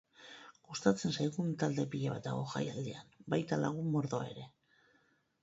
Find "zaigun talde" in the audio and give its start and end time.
1.17-1.85